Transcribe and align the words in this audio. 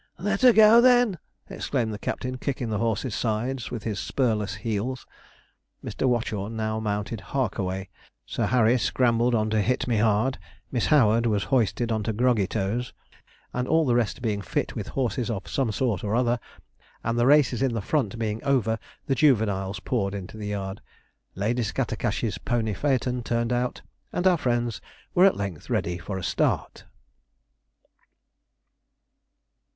'Let 0.17 0.41
her 0.41 0.51
go, 0.51 0.81
then!' 0.81 1.19
exclaimed 1.47 1.93
the 1.93 1.99
captain, 1.99 2.39
kicking 2.39 2.69
the 2.71 2.79
horse's 2.79 3.13
sides 3.13 3.69
with 3.69 3.83
his 3.83 3.99
spurless 3.99 4.55
heels. 4.55 5.05
Mr. 5.85 6.09
Watchorn 6.09 6.55
now 6.55 6.79
mounted 6.79 7.21
Harkaway; 7.21 7.87
Sir 8.25 8.47
Harry 8.47 8.79
scrambled 8.79 9.35
on 9.35 9.51
to 9.51 9.61
Hit 9.61 9.87
me 9.87 9.97
hard; 9.97 10.39
Miss 10.71 10.87
Howard 10.87 11.27
was 11.27 11.43
hoisted 11.53 11.91
on 11.91 12.01
to 12.01 12.13
Groggytoes, 12.13 12.93
and 13.53 13.67
all 13.67 13.85
the 13.85 13.93
rest 13.93 14.23
being 14.23 14.41
'fit' 14.41 14.73
with 14.75 14.87
horses 14.87 15.29
of 15.29 15.47
some 15.47 15.71
sort 15.71 16.03
or 16.03 16.15
other, 16.15 16.39
and 17.03 17.19
the 17.19 17.27
races 17.27 17.61
in 17.61 17.75
the 17.75 17.79
front 17.79 18.17
being 18.17 18.43
over 18.43 18.79
the 19.05 19.13
juveniles 19.13 19.79
poured 19.79 20.15
into 20.15 20.35
the 20.35 20.47
yard. 20.47 20.81
Lady 21.35 21.61
Scattercash's 21.61 22.39
pony 22.39 22.73
phaeton 22.73 23.21
turned 23.21 23.53
out, 23.53 23.83
and 24.11 24.25
our 24.25 24.37
friends 24.39 24.81
were 25.13 25.25
at 25.25 25.37
length 25.37 25.69
ready 25.69 25.99
for 25.99 26.17
a 26.17 26.23
start. 26.23 26.85